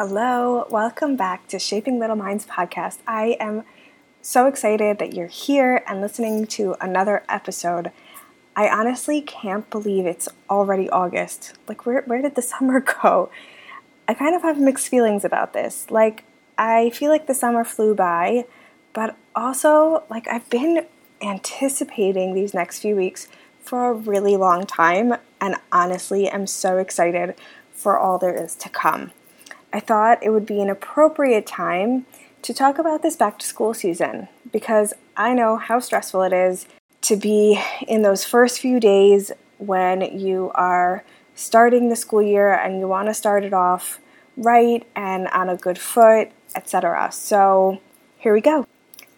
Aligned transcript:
Hello, 0.00 0.64
welcome 0.70 1.16
back 1.16 1.48
to 1.48 1.58
Shaping 1.58 1.98
Little 1.98 2.14
Minds 2.14 2.46
podcast. 2.46 2.98
I 3.04 3.36
am 3.40 3.64
so 4.22 4.46
excited 4.46 5.00
that 5.00 5.12
you're 5.12 5.26
here 5.26 5.82
and 5.88 6.00
listening 6.00 6.46
to 6.46 6.76
another 6.80 7.24
episode. 7.28 7.90
I 8.54 8.68
honestly 8.68 9.20
can't 9.20 9.68
believe 9.70 10.06
it's 10.06 10.28
already 10.48 10.88
August. 10.88 11.54
Like, 11.66 11.84
where, 11.84 12.02
where 12.02 12.22
did 12.22 12.36
the 12.36 12.42
summer 12.54 12.78
go? 12.78 13.28
I 14.06 14.14
kind 14.14 14.36
of 14.36 14.42
have 14.42 14.60
mixed 14.60 14.86
feelings 14.86 15.24
about 15.24 15.52
this. 15.52 15.90
Like, 15.90 16.22
I 16.56 16.90
feel 16.90 17.10
like 17.10 17.26
the 17.26 17.34
summer 17.34 17.64
flew 17.64 17.92
by, 17.96 18.44
but 18.92 19.16
also, 19.34 20.04
like, 20.08 20.28
I've 20.28 20.48
been 20.48 20.86
anticipating 21.20 22.34
these 22.34 22.54
next 22.54 22.78
few 22.78 22.94
weeks 22.94 23.26
for 23.60 23.90
a 23.90 23.94
really 23.94 24.36
long 24.36 24.64
time, 24.64 25.14
and 25.40 25.56
honestly, 25.72 26.30
I'm 26.30 26.46
so 26.46 26.78
excited 26.78 27.34
for 27.72 27.98
all 27.98 28.16
there 28.16 28.40
is 28.40 28.54
to 28.54 28.68
come. 28.68 29.10
I 29.72 29.80
thought 29.80 30.22
it 30.22 30.30
would 30.30 30.46
be 30.46 30.60
an 30.60 30.70
appropriate 30.70 31.46
time 31.46 32.06
to 32.42 32.54
talk 32.54 32.78
about 32.78 33.02
this 33.02 33.16
back 33.16 33.38
to 33.38 33.46
school 33.46 33.74
season 33.74 34.28
because 34.50 34.94
I 35.16 35.34
know 35.34 35.56
how 35.56 35.80
stressful 35.80 36.22
it 36.22 36.32
is 36.32 36.66
to 37.02 37.16
be 37.16 37.60
in 37.86 38.02
those 38.02 38.24
first 38.24 38.60
few 38.60 38.80
days 38.80 39.32
when 39.58 40.18
you 40.18 40.50
are 40.54 41.04
starting 41.34 41.88
the 41.88 41.96
school 41.96 42.22
year 42.22 42.52
and 42.52 42.78
you 42.78 42.88
want 42.88 43.08
to 43.08 43.14
start 43.14 43.44
it 43.44 43.52
off 43.52 44.00
right 44.36 44.86
and 44.94 45.28
on 45.28 45.48
a 45.48 45.56
good 45.56 45.78
foot, 45.78 46.30
etc. 46.54 47.10
So, 47.12 47.80
here 48.18 48.32
we 48.32 48.40
go. 48.40 48.66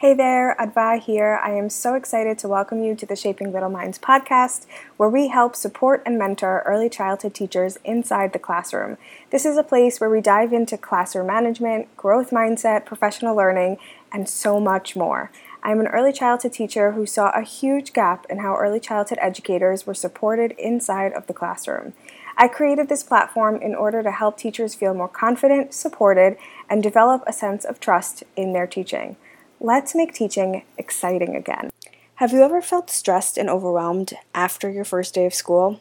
Hey 0.00 0.14
there, 0.14 0.54
Adva 0.60 1.02
here. 1.02 1.40
I 1.42 1.50
am 1.54 1.68
so 1.68 1.94
excited 1.94 2.38
to 2.38 2.46
welcome 2.46 2.84
you 2.84 2.94
to 2.94 3.04
the 3.04 3.16
Shaping 3.16 3.50
Little 3.50 3.68
Minds 3.68 3.98
podcast, 3.98 4.64
where 4.96 5.08
we 5.08 5.26
help 5.26 5.56
support 5.56 6.04
and 6.06 6.16
mentor 6.16 6.62
early 6.64 6.88
childhood 6.88 7.34
teachers 7.34 7.80
inside 7.84 8.32
the 8.32 8.38
classroom. 8.38 8.96
This 9.30 9.44
is 9.44 9.56
a 9.56 9.64
place 9.64 9.98
where 9.98 10.08
we 10.08 10.20
dive 10.20 10.52
into 10.52 10.78
classroom 10.78 11.26
management, 11.26 11.96
growth 11.96 12.30
mindset, 12.30 12.84
professional 12.84 13.34
learning, 13.34 13.78
and 14.12 14.28
so 14.28 14.60
much 14.60 14.94
more. 14.94 15.32
I'm 15.64 15.80
an 15.80 15.88
early 15.88 16.12
childhood 16.12 16.52
teacher 16.52 16.92
who 16.92 17.04
saw 17.04 17.30
a 17.30 17.42
huge 17.42 17.92
gap 17.92 18.24
in 18.30 18.38
how 18.38 18.54
early 18.54 18.78
childhood 18.78 19.18
educators 19.20 19.84
were 19.84 19.94
supported 19.94 20.52
inside 20.60 21.12
of 21.12 21.26
the 21.26 21.34
classroom. 21.34 21.92
I 22.36 22.46
created 22.46 22.88
this 22.88 23.02
platform 23.02 23.56
in 23.56 23.74
order 23.74 24.04
to 24.04 24.12
help 24.12 24.38
teachers 24.38 24.76
feel 24.76 24.94
more 24.94 25.08
confident, 25.08 25.74
supported, 25.74 26.36
and 26.70 26.84
develop 26.84 27.24
a 27.26 27.32
sense 27.32 27.64
of 27.64 27.80
trust 27.80 28.22
in 28.36 28.52
their 28.52 28.68
teaching. 28.68 29.16
Let's 29.60 29.92
make 29.92 30.14
teaching 30.14 30.62
exciting 30.76 31.34
again. 31.34 31.70
Have 32.16 32.32
you 32.32 32.42
ever 32.42 32.62
felt 32.62 32.90
stressed 32.90 33.36
and 33.36 33.50
overwhelmed 33.50 34.14
after 34.32 34.70
your 34.70 34.84
first 34.84 35.14
day 35.14 35.26
of 35.26 35.34
school? 35.34 35.80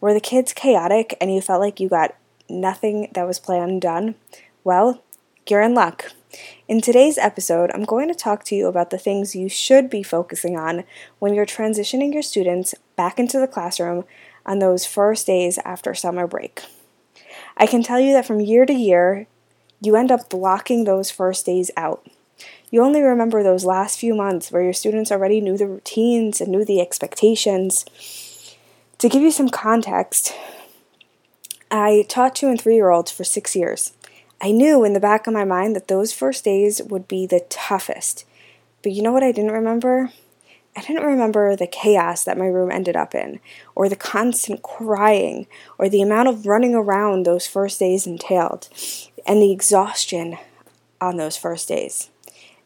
Were 0.00 0.12
the 0.12 0.18
kids 0.18 0.52
chaotic 0.52 1.16
and 1.20 1.32
you 1.32 1.40
felt 1.40 1.60
like 1.60 1.78
you 1.78 1.88
got 1.88 2.16
nothing 2.48 3.08
that 3.14 3.26
was 3.26 3.38
planned 3.38 3.80
done? 3.80 4.16
Well, 4.64 5.04
you're 5.48 5.62
in 5.62 5.72
luck. 5.72 6.10
In 6.66 6.80
today's 6.80 7.16
episode, 7.16 7.70
I'm 7.72 7.84
going 7.84 8.08
to 8.08 8.14
talk 8.14 8.42
to 8.46 8.56
you 8.56 8.66
about 8.66 8.90
the 8.90 8.98
things 8.98 9.36
you 9.36 9.48
should 9.48 9.88
be 9.88 10.02
focusing 10.02 10.56
on 10.56 10.82
when 11.20 11.32
you're 11.32 11.46
transitioning 11.46 12.12
your 12.12 12.22
students 12.22 12.74
back 12.96 13.20
into 13.20 13.38
the 13.38 13.46
classroom 13.46 14.04
on 14.44 14.58
those 14.58 14.84
first 14.84 15.28
days 15.28 15.58
after 15.64 15.94
summer 15.94 16.26
break. 16.26 16.62
I 17.56 17.66
can 17.66 17.84
tell 17.84 18.00
you 18.00 18.12
that 18.14 18.26
from 18.26 18.40
year 18.40 18.66
to 18.66 18.72
year, 18.72 19.28
you 19.80 19.94
end 19.94 20.10
up 20.10 20.28
blocking 20.28 20.82
those 20.82 21.12
first 21.12 21.46
days 21.46 21.70
out. 21.76 22.04
You 22.72 22.82
only 22.82 23.02
remember 23.02 23.42
those 23.42 23.66
last 23.66 23.98
few 23.98 24.14
months 24.14 24.50
where 24.50 24.62
your 24.62 24.72
students 24.72 25.12
already 25.12 25.42
knew 25.42 25.58
the 25.58 25.66
routines 25.66 26.40
and 26.40 26.50
knew 26.50 26.64
the 26.64 26.80
expectations. 26.80 27.84
To 28.96 29.10
give 29.10 29.20
you 29.20 29.30
some 29.30 29.50
context, 29.50 30.32
I 31.70 32.06
taught 32.08 32.34
two 32.34 32.48
and 32.48 32.58
three 32.58 32.76
year 32.76 32.88
olds 32.88 33.12
for 33.12 33.24
six 33.24 33.54
years. 33.54 33.92
I 34.40 34.52
knew 34.52 34.84
in 34.84 34.94
the 34.94 35.00
back 35.00 35.26
of 35.26 35.34
my 35.34 35.44
mind 35.44 35.76
that 35.76 35.88
those 35.88 36.14
first 36.14 36.44
days 36.44 36.80
would 36.82 37.06
be 37.06 37.26
the 37.26 37.44
toughest. 37.50 38.24
But 38.82 38.92
you 38.92 39.02
know 39.02 39.12
what 39.12 39.22
I 39.22 39.32
didn't 39.32 39.52
remember? 39.52 40.10
I 40.74 40.80
didn't 40.80 41.04
remember 41.04 41.54
the 41.54 41.66
chaos 41.66 42.24
that 42.24 42.38
my 42.38 42.46
room 42.46 42.70
ended 42.70 42.96
up 42.96 43.14
in, 43.14 43.40
or 43.74 43.90
the 43.90 43.96
constant 43.96 44.62
crying, 44.62 45.46
or 45.76 45.90
the 45.90 46.00
amount 46.00 46.28
of 46.28 46.46
running 46.46 46.74
around 46.74 47.26
those 47.26 47.46
first 47.46 47.78
days 47.78 48.06
entailed, 48.06 48.70
and 49.26 49.42
the 49.42 49.52
exhaustion 49.52 50.38
on 50.98 51.18
those 51.18 51.36
first 51.36 51.68
days 51.68 52.08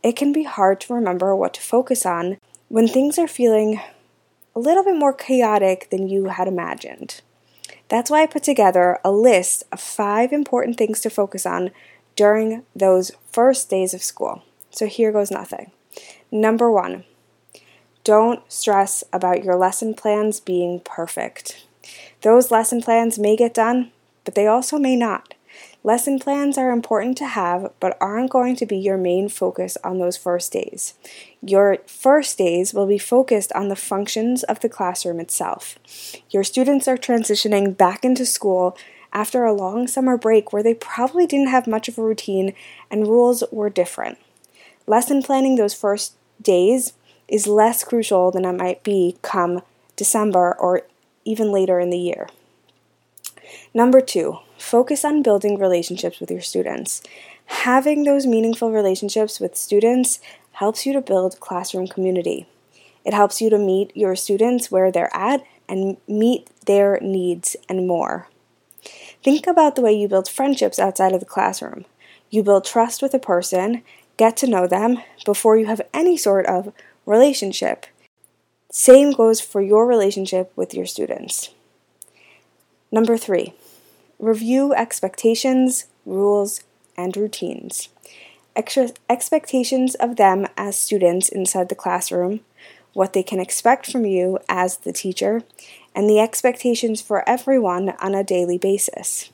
it 0.03 0.17
can 0.17 0.33
be 0.33 0.45
hard 0.45 0.81
to 0.83 0.95
remember 0.95 1.35
what 1.35 1.55
to 1.55 1.61
focus 1.61 2.07
on 2.07 2.39
when 2.69 2.89
things 2.89 3.19
are 3.19 3.29
feeling 3.29 3.81
a 4.55 4.61
little 4.61 4.85
bit 4.85 4.97
more 4.97 5.13
chaotic 5.13 5.89
than 5.91 6.09
you 6.09 6.27
had 6.27 6.49
imagined. 6.49 7.21
That's 7.89 8.11
why 8.11 8.23
I 8.23 8.27
put 8.27 8.43
together 8.43 8.99
a 9.05 9.13
list 9.13 9.65
of 9.71 9.81
five 9.81 10.33
important 10.33 10.77
things 10.77 11.01
to 11.01 11.11
focus 11.11 11.47
on 11.47 11.71
during 12.17 12.65
those 12.75 13.13
first 13.31 13.71
days 13.71 13.95
of 13.95 14.03
school. 14.03 14.43
So 14.71 14.87
here 14.87 15.13
goes 15.13 15.31
nothing. 15.31 15.71
Number 16.33 16.71
one, 16.71 17.05
don't 18.03 18.41
stress 18.51 19.05
about 19.13 19.45
your 19.45 19.57
lesson 19.57 19.95
plans 19.95 20.41
being 20.41 20.81
perfect. 20.81 21.67
Those 22.23 22.51
lesson 22.51 22.83
plans 22.83 23.19
may 23.19 23.37
get 23.37 23.55
done, 23.55 23.93
but 24.25 24.35
they 24.35 24.47
also 24.47 24.79
may 24.79 24.97
not. 24.97 25.35
Lesson 25.87 26.19
plans 26.19 26.59
are 26.59 26.73
important 26.73 27.17
to 27.17 27.27
have, 27.29 27.73
but 27.79 27.97
aren't 28.01 28.33
going 28.33 28.57
to 28.57 28.67
be 28.67 28.77
your 28.77 28.97
main 28.97 29.29
focus 29.29 29.79
on 29.85 30.01
those 30.01 30.17
first 30.17 30.53
days. 30.53 30.95
Your 31.41 31.79
first 31.87 32.37
days 32.37 32.75
will 32.75 32.89
be 32.89 32.99
focused 32.99 33.53
on 33.53 33.69
the 33.69 33.77
functions 33.77 34.43
of 34.43 34.59
the 34.59 34.69
classroom 34.69 35.21
itself. 35.21 35.79
Your 36.29 36.43
students 36.43 36.89
are 36.89 36.97
transitioning 36.97 37.77
back 37.77 38.05
into 38.05 38.27
school 38.27 38.77
after 39.13 39.45
a 39.45 39.53
long 39.53 39.87
summer 39.87 40.17
break 40.17 40.53
where 40.53 40.65
they 40.65 40.75
probably 40.75 41.25
didn't 41.25 41.51
have 41.51 41.69
much 41.69 41.87
of 41.87 41.99
a 41.99 42.03
routine 42.03 42.53
and 42.91 43.07
rules 43.07 43.45
were 43.53 43.71
different. 43.71 44.19
Lesson 44.89 45.23
planning 45.23 45.55
those 45.55 45.73
first 45.73 46.17
days 46.43 46.95
is 47.29 47.47
less 47.47 47.85
crucial 47.85 48.33
than 48.33 48.45
it 48.45 48.55
might 48.55 48.83
be 48.83 49.19
come 49.23 49.63
December 49.95 50.57
or 50.59 50.83
even 51.25 51.53
later 51.53 51.79
in 51.79 51.91
the 51.91 51.97
year. 51.97 52.27
Number 53.75 54.01
two, 54.01 54.39
focus 54.59 55.05
on 55.05 55.23
building 55.23 55.59
relationships 55.59 56.21
with 56.21 56.31
your 56.31 56.41
students. 56.41 57.03
Having 57.47 58.05
those 58.05 58.27
meaningful 58.27 58.73
relationships 58.73 59.39
with 59.39 59.57
students 59.57 60.21
helps 60.53 60.87
you 60.87 60.93
to 60.93 61.01
build 61.01 61.41
classroom 61.41 61.87
community. 61.87 62.49
It 63.05 63.15
helps 63.15 63.41
you 63.41 63.51
to 63.51 63.59
meet 63.59 63.97
your 63.97 64.17
students 64.17 64.71
where 64.71 64.91
they're 64.91 65.15
at 65.15 65.45
and 65.69 65.97
meet 66.09 66.51
their 66.67 66.99
needs 67.01 67.57
and 67.69 67.87
more. 67.87 68.29
Think 69.23 69.47
about 69.47 69.77
the 69.77 69.83
way 69.83 69.93
you 69.93 70.09
build 70.09 70.29
friendships 70.29 70.79
outside 70.79 71.13
of 71.13 71.21
the 71.21 71.27
classroom. 71.27 71.85
You 72.31 72.43
build 72.43 72.65
trust 72.65 73.03
with 73.03 73.15
a 73.15 73.19
person, 73.19 73.83
get 74.17 74.37
to 74.39 74.47
know 74.47 74.67
them 74.67 74.99
before 75.25 75.57
you 75.57 75.67
have 75.67 75.83
any 75.95 76.17
sort 76.17 76.47
of 76.47 76.73
relationship. 77.05 77.87
Same 78.71 79.13
goes 79.13 79.41
for 79.41 79.61
your 79.61 79.87
relationship 79.87 80.53
with 80.57 80.75
your 80.75 80.87
students. 80.87 81.51
Number 82.93 83.17
three, 83.17 83.53
review 84.19 84.73
expectations, 84.73 85.87
rules, 86.05 86.63
and 86.97 87.17
routines. 87.17 87.89
Extra 88.55 88.91
expectations 89.11 89.95
of 89.97 90.17
them 90.17 90.47
as 90.57 90.79
students 90.79 91.29
inside 91.29 91.69
the 91.69 91.75
classroom, 91.75 92.41
what 92.93 93.13
they 93.13 93.23
can 93.23 93.41
expect 93.41 93.91
from 93.91 94.07
you 94.07 94.39
as 94.49 94.79
the 94.79 94.93
teacher, 94.93 95.43
and 95.95 96.09
the 96.09 96.21
expectations 96.21 97.03
for 97.03 97.29
everyone 97.29 97.91
on 98.01 98.15
a 98.15 98.25
daily 98.25 98.57
basis. 98.57 99.31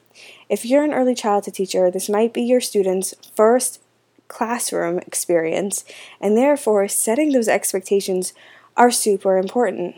If 0.49 0.65
you're 0.65 0.85
an 0.85 0.95
early 0.95 1.15
childhood 1.15 1.55
teacher, 1.55 1.91
this 1.91 2.09
might 2.09 2.33
be 2.33 2.43
your 2.43 2.61
students' 2.61 3.15
first 3.35 3.81
classroom 4.29 4.99
experience, 4.99 5.85
and 6.21 6.37
therefore 6.37 6.89
setting 6.89 7.33
those 7.33 7.49
expectations 7.49 8.33
are 8.77 8.91
super 8.91 9.37
important. 9.37 9.97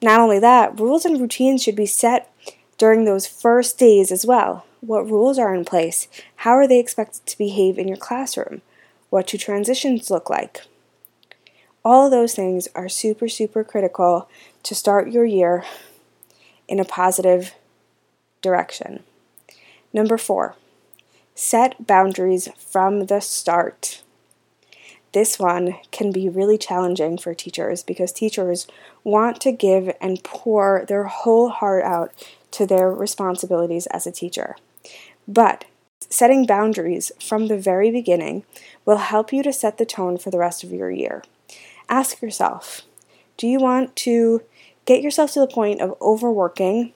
Not 0.00 0.20
only 0.20 0.38
that, 0.38 0.78
rules 0.78 1.04
and 1.04 1.20
routines 1.20 1.62
should 1.62 1.76
be 1.76 1.86
set 1.86 2.32
during 2.80 3.04
those 3.04 3.26
first 3.26 3.78
days 3.78 4.10
as 4.10 4.24
well. 4.24 4.64
What 4.80 5.04
rules 5.06 5.38
are 5.38 5.54
in 5.54 5.66
place? 5.66 6.08
How 6.36 6.52
are 6.52 6.66
they 6.66 6.80
expected 6.80 7.26
to 7.26 7.36
behave 7.36 7.78
in 7.78 7.86
your 7.86 7.98
classroom? 7.98 8.62
What 9.10 9.26
do 9.26 9.36
transitions 9.36 10.10
look 10.10 10.30
like? 10.30 10.62
All 11.84 12.06
of 12.06 12.10
those 12.10 12.34
things 12.34 12.68
are 12.74 12.88
super, 12.88 13.28
super 13.28 13.64
critical 13.64 14.30
to 14.62 14.74
start 14.74 15.10
your 15.10 15.26
year 15.26 15.62
in 16.68 16.80
a 16.80 16.84
positive 16.86 17.54
direction. 18.40 19.02
Number 19.92 20.16
four, 20.16 20.56
set 21.34 21.86
boundaries 21.86 22.48
from 22.56 23.06
the 23.06 23.20
start. 23.20 24.02
This 25.12 25.38
one 25.38 25.76
can 25.90 26.12
be 26.12 26.30
really 26.30 26.56
challenging 26.56 27.18
for 27.18 27.34
teachers 27.34 27.82
because 27.82 28.10
teachers 28.10 28.66
want 29.04 29.38
to 29.42 29.52
give 29.52 29.94
and 30.00 30.24
pour 30.24 30.86
their 30.88 31.04
whole 31.04 31.50
heart 31.50 31.84
out 31.84 32.12
to 32.52 32.66
their 32.66 32.90
responsibilities 32.90 33.86
as 33.86 34.06
a 34.06 34.12
teacher. 34.12 34.56
But 35.26 35.64
setting 36.08 36.46
boundaries 36.46 37.12
from 37.20 37.46
the 37.46 37.58
very 37.58 37.90
beginning 37.90 38.44
will 38.84 38.98
help 38.98 39.32
you 39.32 39.42
to 39.42 39.52
set 39.52 39.78
the 39.78 39.86
tone 39.86 40.18
for 40.18 40.30
the 40.30 40.38
rest 40.38 40.64
of 40.64 40.72
your 40.72 40.90
year. 40.90 41.22
Ask 41.88 42.22
yourself 42.22 42.82
do 43.36 43.46
you 43.46 43.58
want 43.58 43.96
to 43.96 44.42
get 44.84 45.02
yourself 45.02 45.32
to 45.32 45.40
the 45.40 45.46
point 45.46 45.80
of 45.80 45.96
overworking 46.02 46.92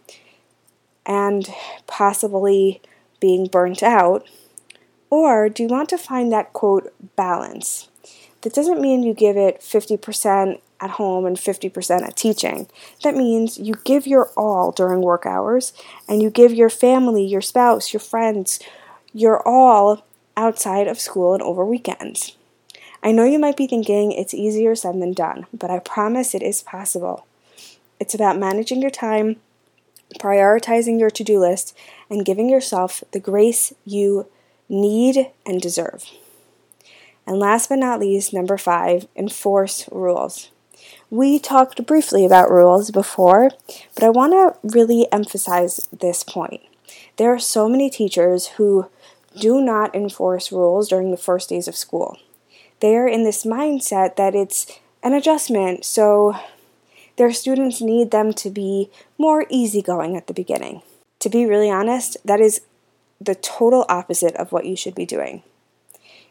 and 1.07 1.49
possibly 1.87 2.83
being 3.19 3.47
burnt 3.47 3.83
out? 3.83 4.29
Or 5.09 5.49
do 5.49 5.63
you 5.63 5.69
want 5.71 5.89
to 5.89 5.97
find 5.97 6.31
that 6.31 6.53
quote 6.53 6.93
balance? 7.17 7.89
That 8.43 8.53
doesn't 8.53 8.81
mean 8.81 9.03
you 9.03 9.15
give 9.15 9.39
it 9.39 9.61
50% 9.61 10.61
at 10.85 10.91
home 10.91 11.25
and 11.25 11.37
50% 11.37 12.03
at 12.03 12.17
teaching. 12.17 12.69
That 13.03 13.17
means 13.17 13.59
you 13.59 13.75
give 13.85 14.07
your 14.07 14.31
all 14.37 14.71
during 14.71 15.01
work 15.01 15.25
hours 15.25 15.73
and 16.07 16.23
you 16.23 16.29
give 16.29 16.53
your 16.53 16.69
family, 16.69 17.25
your 17.25 17.41
spouse, 17.41 17.95
your 17.95 18.01
friends, 18.01 18.61
your 19.15 19.47
all 19.49 20.05
outside 20.37 20.87
of 20.87 21.01
school 21.01 21.33
and 21.33 21.43
over 21.43 21.65
weekends. 21.65 22.37
I 23.03 23.13
know 23.13 23.25
you 23.25 23.39
might 23.39 23.57
be 23.57 23.67
thinking 23.67 24.13
it's 24.13 24.35
easier 24.35 24.75
said 24.75 25.01
than 25.01 25.13
done, 25.13 25.47
but 25.53 25.71
I 25.71 25.79
promise 25.79 26.35
it 26.35 26.43
is 26.43 26.63
possible. 26.63 27.27
It's 27.99 28.15
about 28.15 28.39
managing 28.39 28.83
your 28.83 28.91
time, 28.91 29.37
prioritizing 30.19 31.01
your 31.01 31.11
to 31.11 31.25
do 31.25 31.39
list, 31.39 31.77
and 32.11 32.25
giving 32.25 32.51
yourself 32.51 33.03
the 33.13 33.21
grace 33.21 33.73
you 33.85 34.27
need 34.69 35.31
and 35.47 35.61
deserve. 35.61 36.05
And 37.27 37.39
last 37.39 37.69
but 37.69 37.79
not 37.79 38.01
least, 38.01 38.35
number 38.35 38.59
five, 38.59 39.07
enforce 39.17 39.89
rules. 39.91 40.51
We 41.15 41.39
talked 41.39 41.87
briefly 41.87 42.27
about 42.27 42.51
rules 42.51 42.91
before, 42.91 43.53
but 43.95 44.03
I 44.03 44.09
want 44.09 44.33
to 44.33 44.59
really 44.77 45.07
emphasize 45.13 45.79
this 45.97 46.25
point. 46.25 46.63
There 47.19 47.33
are 47.33 47.39
so 47.39 47.69
many 47.69 47.89
teachers 47.89 48.49
who 48.57 48.91
do 49.39 49.61
not 49.61 49.95
enforce 49.95 50.51
rules 50.51 50.89
during 50.89 51.13
the 51.13 51.17
first 51.17 51.51
days 51.51 51.69
of 51.69 51.77
school. 51.77 52.19
They 52.81 52.97
are 52.97 53.07
in 53.07 53.23
this 53.23 53.45
mindset 53.45 54.17
that 54.17 54.35
it's 54.35 54.67
an 55.05 55.13
adjustment, 55.13 55.85
so 55.85 56.35
their 57.17 57.33
students 57.33 57.81
need 57.81 58.11
them 58.11 58.33
to 58.33 58.51
be 58.51 58.91
more 59.17 59.47
easygoing 59.49 60.17
at 60.17 60.27
the 60.27 60.35
beginning. 60.35 60.83
To 61.21 61.29
be 61.29 61.47
really 61.47 61.71
honest, 61.71 62.17
that 62.25 62.41
is 62.41 62.63
the 63.21 63.37
total 63.37 63.87
opposite 63.89 64.35
of 64.35 64.51
what 64.51 64.67
you 64.67 64.75
should 64.75 64.97
be 64.97 65.07
doing. 65.07 65.45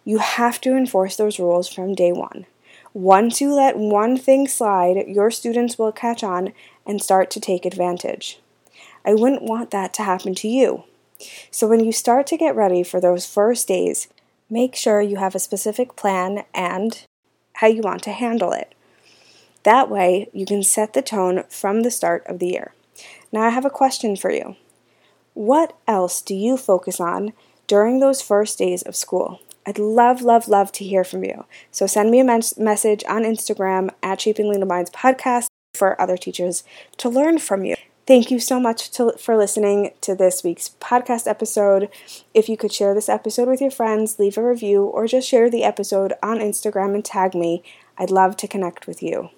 You 0.04 0.18
have 0.18 0.60
to 0.60 0.76
enforce 0.76 1.16
those 1.16 1.40
rules 1.40 1.70
from 1.70 1.96
day 1.96 2.12
one. 2.12 2.48
Once 2.94 3.42
you 3.42 3.52
let 3.52 3.76
one 3.76 4.16
thing 4.16 4.48
slide, 4.48 5.08
your 5.08 5.32
students 5.32 5.80
will 5.80 5.92
catch 5.92 6.24
on 6.24 6.54
and 6.86 7.02
start 7.02 7.32
to 7.32 7.40
take 7.40 7.66
advantage. 7.66 8.40
I 9.04 9.16
wouldn't 9.16 9.42
want 9.42 9.72
that 9.72 9.94
to 9.96 10.04
happen 10.04 10.36
to 10.36 10.48
you. 10.48 10.84
So 11.50 11.68
when 11.68 11.84
you 11.84 11.92
start 11.92 12.28
to 12.28 12.38
get 12.38 12.56
ready 12.56 12.84
for 12.84 13.02
those 13.02 13.26
first 13.26 13.68
days, 13.68 14.08
make 14.48 14.76
sure 14.76 15.02
you 15.02 15.18
have 15.18 15.34
a 15.34 15.40
specific 15.40 15.96
plan 15.96 16.44
and 16.54 17.04
how 17.56 17.68
you 17.68 17.82
want 17.82 18.04
to 18.04 18.12
handle 18.12 18.52
it. 18.52 18.76
That 19.64 19.90
way, 19.90 20.30
you 20.32 20.46
can 20.46 20.62
set 20.62 20.94
the 20.94 21.02
tone 21.02 21.44
from 21.50 21.82
the 21.82 21.92
start 21.92 22.24
of 22.28 22.40
the 22.40 22.48
year. 22.48 22.74
Now, 23.32 23.42
I 23.42 23.50
have 23.50 23.66
a 23.66 23.70
question 23.70 24.16
for 24.16 24.30
you. 24.30 24.56
What 25.34 25.76
else 25.88 26.22
do 26.22 26.36
you 26.36 26.58
focus 26.58 27.00
on 27.00 27.34
during 27.66 28.00
those 28.00 28.22
first 28.22 28.60
days 28.60 28.84
of 28.84 28.96
school? 28.96 29.40
I'd 29.66 29.80
love, 29.80 30.22
love, 30.22 30.48
love 30.48 30.72
to 30.74 30.84
hear 30.84 31.04
from 31.04 31.24
you. 31.24 31.46
So 31.72 31.88
send 31.88 32.12
me 32.12 32.20
a 32.20 32.24
mes- 32.24 32.58
message 32.58 33.04
on 33.08 33.24
Instagram 33.24 33.90
at 34.02 34.22
Shaping 34.22 34.50
Little 34.50 34.68
Minds 34.68 34.92
Podcast 34.92 35.48
for 35.74 36.00
other 36.00 36.18
teachers 36.18 36.64
to 36.98 37.10
learn 37.10 37.40
from 37.40 37.64
you. 37.66 37.76
Thank 38.06 38.30
you 38.30 38.40
so 38.40 38.60
much 38.60 38.92
to, 38.92 39.14
for 39.18 39.38
listening 39.38 39.92
to 40.02 40.14
this 40.14 40.44
week's 40.44 40.72
podcast 40.82 41.26
episode. 41.26 41.90
If 42.34 42.50
you 42.50 42.58
could 42.58 42.74
share 42.74 42.94
this 42.94 43.08
episode 43.08 43.48
with 43.48 43.62
your 43.62 43.72
friends, 43.72 44.20
leave 44.20 44.38
a 44.38 44.46
review, 44.46 44.84
or 44.84 45.08
just 45.08 45.30
share 45.30 45.50
the 45.50 45.64
episode 45.64 46.12
on 46.22 46.40
Instagram 46.40 46.96
and 46.96 47.06
tag 47.06 47.34
me, 47.34 47.64
I'd 47.98 48.12
love 48.12 48.36
to 48.38 48.48
connect 48.48 48.88
with 48.88 49.02
you. 49.02 49.30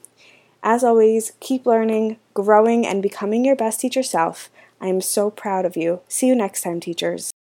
As 0.63 0.83
always, 0.83 1.33
keep 1.39 1.67
learning, 1.67 2.17
growing, 2.33 2.87
and 2.87 3.03
becoming 3.03 3.45
your 3.45 3.55
best 3.55 3.79
teacher 3.79 4.01
self. 4.01 4.49
I 4.81 4.87
am 4.87 4.99
so 4.99 5.29
proud 5.29 5.63
of 5.63 5.77
you. 5.77 6.01
See 6.07 6.25
you 6.25 6.35
next 6.35 6.61
time, 6.61 6.79
teachers. 6.79 7.31